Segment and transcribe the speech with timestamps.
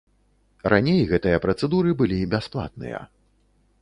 [0.73, 3.07] Раней гэтыя працэдуры былі бясплатныя.